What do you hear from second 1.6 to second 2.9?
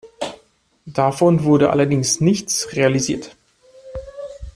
allerdings nichts